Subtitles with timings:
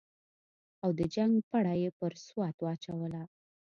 [0.83, 3.23] او د جنګ پړه یې پر سوات واچوله.